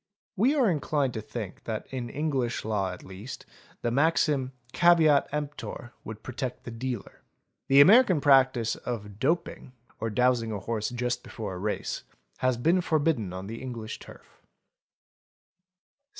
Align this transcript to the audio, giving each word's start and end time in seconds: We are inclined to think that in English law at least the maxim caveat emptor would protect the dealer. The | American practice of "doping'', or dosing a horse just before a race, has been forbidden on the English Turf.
We 0.35 0.55
are 0.55 0.67
inclined 0.67 1.13
to 1.13 1.21
think 1.21 1.65
that 1.65 1.85
in 1.91 2.09
English 2.09 2.65
law 2.65 2.89
at 2.91 3.03
least 3.03 3.45
the 3.83 3.91
maxim 3.91 4.51
caveat 4.73 5.27
emptor 5.31 5.93
would 6.03 6.23
protect 6.23 6.63
the 6.63 6.71
dealer. 6.71 7.21
The 7.67 7.81
| 7.81 7.81
American 7.81 8.19
practice 8.19 8.75
of 8.77 9.19
"doping'', 9.19 9.73
or 9.99 10.09
dosing 10.09 10.51
a 10.51 10.59
horse 10.59 10.89
just 10.89 11.21
before 11.21 11.53
a 11.53 11.59
race, 11.59 12.01
has 12.37 12.57
been 12.57 12.81
forbidden 12.81 13.31
on 13.31 13.45
the 13.45 13.61
English 13.61 13.99
Turf. 13.99 14.41